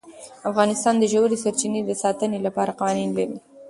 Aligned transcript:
افغانستان 0.49 0.95
د 0.99 1.03
ژورې 1.13 1.37
سرچینې 1.43 1.81
د 1.85 1.91
ساتنې 2.03 2.39
لپاره 2.45 2.77
قوانین 2.79 3.09
لري. 3.17 3.37